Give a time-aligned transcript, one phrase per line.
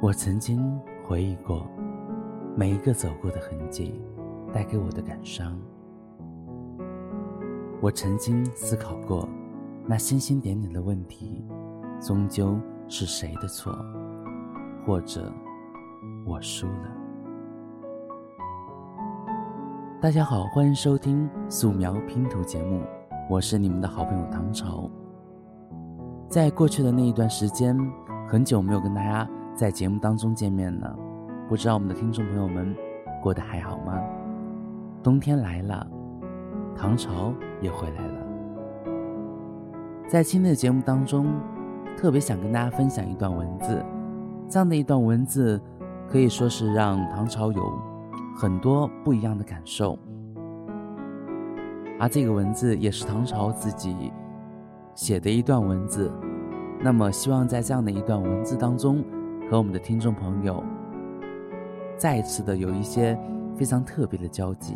[0.00, 1.66] 我曾经回忆过
[2.54, 4.00] 每一个走过的痕迹
[4.52, 5.58] 带给我的感伤。
[7.80, 9.28] 我曾经思考过，
[9.86, 11.42] 那星星点点的问题，
[12.00, 13.74] 终究是谁的错？
[14.86, 15.32] 或者
[16.26, 16.90] 我输了？
[20.02, 22.82] 大家好，欢迎收听素描拼图节目，
[23.26, 24.88] 我是你们的好朋友唐朝。
[26.28, 27.74] 在过去的那一段时间，
[28.28, 29.28] 很久没有跟大家。
[29.54, 30.94] 在节目当中见面了，
[31.48, 32.74] 不知道我们的听众朋友们
[33.22, 33.98] 过得还好吗？
[35.00, 35.86] 冬天来了，
[36.76, 38.26] 唐朝也回来了。
[40.08, 41.32] 在今天的节目当中，
[41.96, 43.82] 特别想跟大家分享一段文字，
[44.48, 45.58] 这样的一段文字
[46.08, 47.72] 可以说是让唐朝有
[48.36, 49.96] 很多不一样的感受，
[51.98, 54.12] 而这个文字也是唐朝自己
[54.94, 56.12] 写的一段文字。
[56.80, 59.04] 那么，希望在这样的一段文字当中。
[59.50, 60.64] 和我们的听众朋友
[61.98, 63.14] 再一次的有一些
[63.54, 64.74] 非常特别的交集。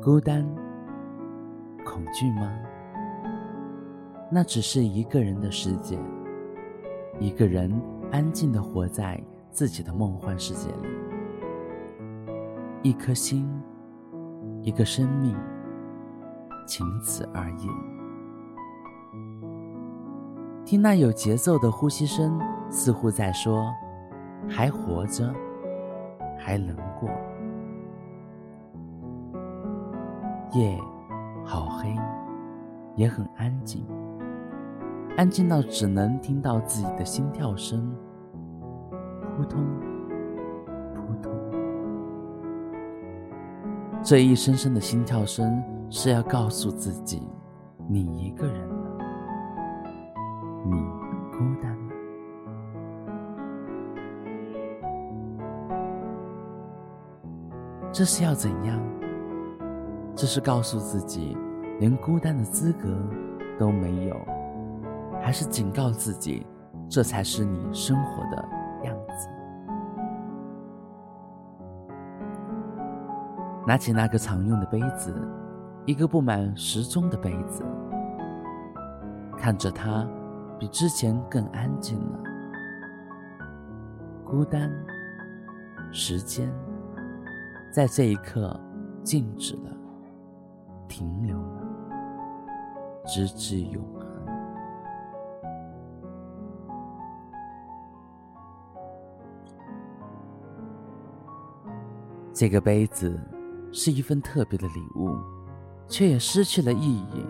[0.00, 0.46] 孤单、
[1.84, 2.48] 恐惧吗？
[4.30, 5.98] 那只是一个人的世界，
[7.22, 7.72] 一个人
[8.10, 10.88] 安静的活在自己的梦幻世界里，
[12.82, 13.48] 一颗心。
[14.64, 15.36] 一个生命，
[16.66, 17.68] 仅此而已。
[20.64, 23.72] 听那有节奏的呼吸声，似乎在说
[24.48, 25.34] ：“还活着，
[26.38, 27.08] 还能过。”
[30.54, 30.78] 夜
[31.44, 31.92] 好黑，
[32.94, 33.84] 也很安静，
[35.16, 37.94] 安静到只能听到自己的心跳声，
[39.36, 39.62] 扑通。
[40.94, 41.32] 扑通
[44.02, 47.22] 这一声声的心跳声是要告诉自己，
[47.88, 48.74] 你一个人了，
[50.64, 50.72] 你
[51.30, 51.92] 孤单了。
[57.92, 58.80] 这是要怎样？
[60.16, 61.36] 这是告诉自己，
[61.78, 62.88] 连孤单的资格
[63.58, 64.16] 都没有，
[65.22, 66.44] 还是警告自己，
[66.88, 68.48] 这才是你生活的
[68.82, 69.28] 样子？
[73.64, 75.14] 拿起那个常用的杯子，
[75.86, 77.64] 一个布满时钟的杯子，
[79.38, 80.04] 看着它，
[80.58, 82.18] 比之前更安静了。
[84.24, 84.68] 孤单，
[85.92, 86.52] 时间，
[87.72, 88.58] 在这一刻
[89.04, 89.70] 静止了，
[90.88, 91.62] 停留了，
[93.06, 94.01] 直至永恒。
[102.42, 103.16] 这个杯子。
[103.70, 105.16] 是一份特别的礼物，
[105.86, 107.24] 却也失去了意义。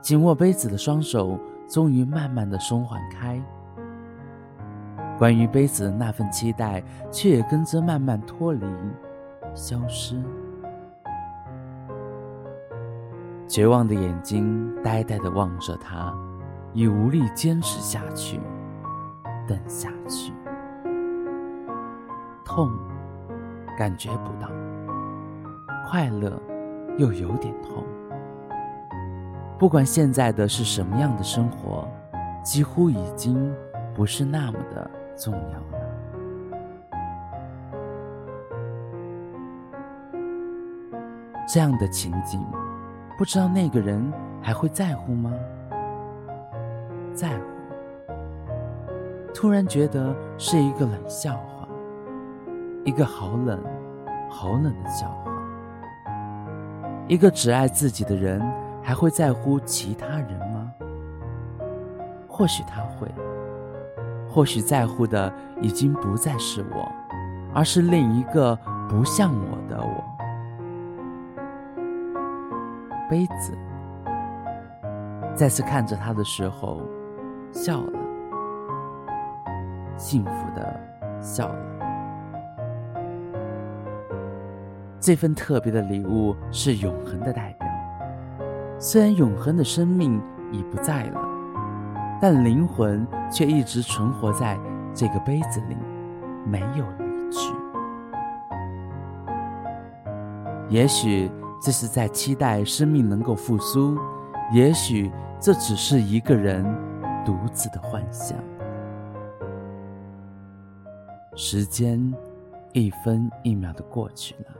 [0.00, 1.38] 紧握杯子的双手
[1.68, 3.38] 终于慢慢的松缓开，
[5.18, 6.82] 关于杯子的那份期待，
[7.12, 8.66] 却也跟着慢慢脱离、
[9.54, 10.20] 消失。
[13.46, 16.12] 绝望的眼睛呆呆的望着他，
[16.72, 18.40] 已无力坚持下去，
[19.46, 20.32] 等下去。
[22.44, 22.72] 痛，
[23.76, 24.50] 感觉不到。
[25.88, 26.32] 快乐，
[26.98, 27.84] 又有点痛。
[29.58, 31.88] 不管现在的是什么样的生活，
[32.42, 33.54] 几乎已经
[33.94, 35.66] 不是那么的重要了。
[41.48, 42.44] 这样的情景，
[43.16, 44.12] 不知道那个人
[44.42, 45.32] 还会在乎吗？
[47.14, 47.44] 在乎。
[49.32, 51.55] 突然觉得是一个冷笑话，
[52.86, 53.60] 一个好冷、
[54.30, 55.32] 好冷的笑话。
[57.08, 58.40] 一个只爱自己的人，
[58.80, 60.72] 还会在乎其他人吗？
[62.28, 63.12] 或许他会，
[64.28, 66.88] 或许在乎的已经不再是我，
[67.52, 68.56] 而是另一个
[68.88, 70.04] 不像我的我。
[73.10, 73.52] 杯子
[75.34, 76.82] 再次看着他的时候，
[77.50, 77.98] 笑了，
[79.96, 80.80] 幸福的
[81.20, 81.75] 笑了。
[85.06, 87.68] 这份特别的礼物是永恒的代表，
[88.76, 90.20] 虽然永恒的生命
[90.50, 91.20] 已不在了，
[92.20, 94.58] 但灵魂却一直存活在
[94.92, 95.76] 这个杯子里，
[96.44, 97.54] 没有离去。
[100.68, 101.30] 也许
[101.62, 103.96] 这是在期待生命能够复苏，
[104.52, 106.64] 也许这只是一个人
[107.24, 108.36] 独自的幻想。
[111.36, 112.12] 时间
[112.72, 114.50] 一分一秒的过去了，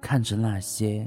[0.00, 1.06] 看着那些。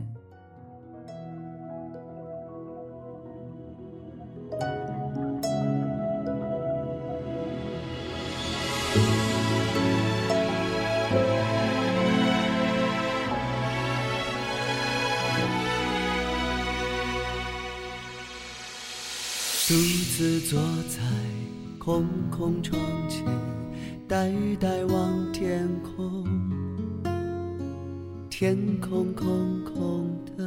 [19.65, 20.99] 独自坐在
[21.79, 22.79] 空空窗
[23.09, 23.25] 前，
[24.07, 26.23] 呆呆望天空，
[28.43, 30.05] 天空空空
[30.35, 30.43] 的，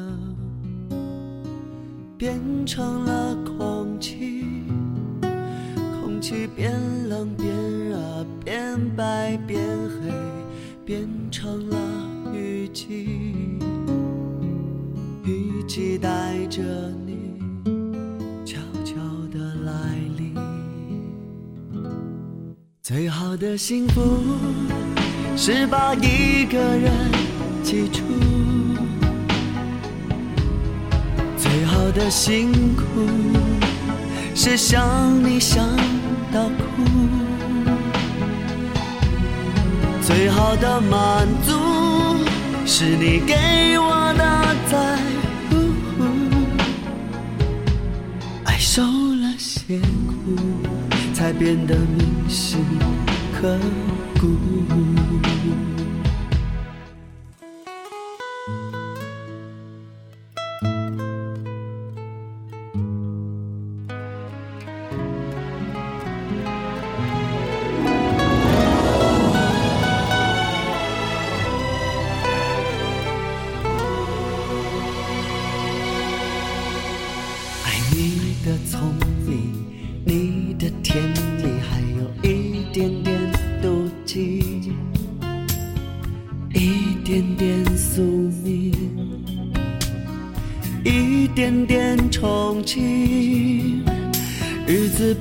[2.19, 4.45] 变成了空气，
[5.95, 6.75] 空气变
[7.09, 7.49] 冷变
[7.89, 9.59] 热，变白变
[9.89, 10.13] 黑，
[10.85, 11.79] 变成了
[12.35, 13.09] 雨季，
[15.25, 16.61] 雨季带着
[17.07, 17.41] 你
[18.45, 18.95] 悄悄
[19.33, 19.73] 的来
[20.19, 20.35] 临。
[22.83, 24.03] 最好的幸福
[25.35, 27.06] 是把一个人
[27.67, 27.99] 记住，
[31.37, 32.85] 最好的辛苦
[34.37, 35.67] 是想你想
[36.33, 36.85] 到哭，
[40.01, 41.55] 最好的满足
[42.65, 44.97] 是你给我的在
[45.51, 45.57] 乎，
[48.45, 50.15] 爱受了些苦。
[51.13, 52.63] 才变得铭心
[53.41, 53.59] 刻
[54.21, 54.37] 骨。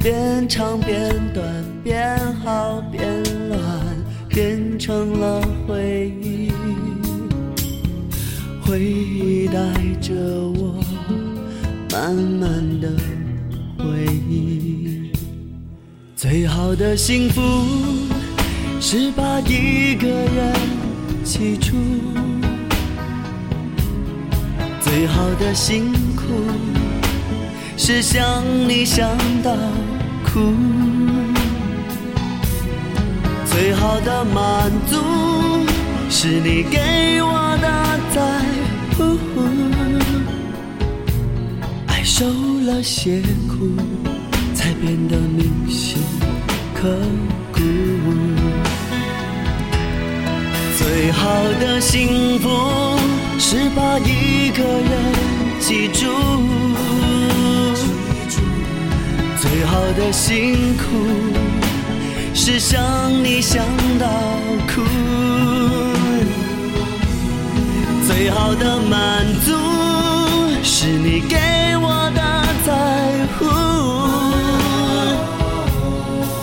[0.05, 1.43] 变长变短，
[1.83, 3.59] 变好变乱，
[4.29, 6.51] 变成了回忆。
[8.63, 9.63] 回忆带
[9.99, 10.79] 着我，
[11.91, 12.87] 慢慢的
[13.79, 15.09] 回忆。
[16.15, 17.41] 最好的幸福
[18.79, 20.53] 是把一个人
[21.23, 21.73] 记住，
[24.81, 26.25] 最好的辛苦
[27.75, 29.09] 是想你想
[29.41, 29.51] 到
[30.35, 30.53] 哭，
[33.45, 34.97] 最好的满足
[36.09, 38.19] 是你给我的在
[38.97, 39.17] 乎，
[41.87, 42.25] 爱受
[42.65, 43.69] 了些苦。
[44.65, 46.01] 才变得铭心
[46.73, 46.89] 刻
[47.51, 47.59] 骨。
[50.75, 51.23] 最好
[51.59, 52.49] 的幸福
[53.37, 55.13] 是把一个人
[55.59, 56.07] 记住，
[59.55, 60.83] 最好的辛苦
[62.33, 62.83] 是想
[63.23, 63.65] 你想
[63.97, 64.05] 到
[64.67, 64.81] 哭，
[68.05, 69.53] 最好的满足
[70.61, 71.37] 是你给
[71.77, 73.45] 我的在乎。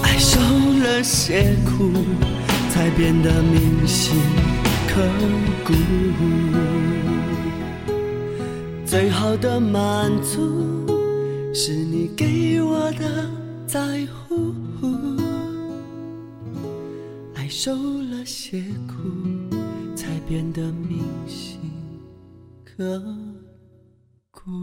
[0.02, 0.40] 爱受
[0.82, 1.92] 了些苦，
[2.70, 4.14] 才变得铭心
[4.88, 5.02] 刻
[5.66, 5.74] 骨。
[8.86, 10.86] 最好的满足，
[11.52, 12.71] 是你给我
[13.72, 14.52] 在乎。
[17.34, 19.56] 爱受了些苦，
[19.96, 21.58] 才变得铭心
[22.62, 23.02] 刻
[24.30, 24.62] 骨。